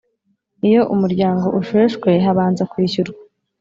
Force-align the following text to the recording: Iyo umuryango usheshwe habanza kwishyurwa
Iyo 0.67 0.81
umuryango 0.93 1.47
usheshwe 1.59 2.09
habanza 2.25 2.63
kwishyurwa 2.71 3.21